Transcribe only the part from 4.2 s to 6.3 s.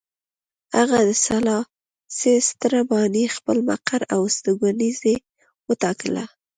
استوګنځی وټاکله.